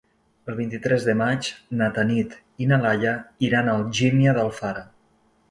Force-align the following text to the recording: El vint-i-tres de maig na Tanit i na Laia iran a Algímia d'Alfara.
El 0.51 0.55
vint-i-tres 0.59 1.03
de 1.09 1.13
maig 1.19 1.49
na 1.81 1.89
Tanit 1.97 2.33
i 2.65 2.69
na 2.73 2.81
Laia 2.87 3.13
iran 3.51 3.71
a 3.71 3.77
Algímia 3.83 4.35
d'Alfara. 4.41 4.85